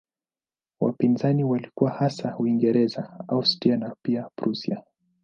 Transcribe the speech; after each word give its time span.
Wapinzani 0.81 1.43
walikuwa 1.43 1.91
hasa 1.91 2.37
Uingereza, 2.37 3.19
Austria 3.27 3.77
na 3.77 3.95
pia 4.03 4.29
Prussia. 4.35 4.83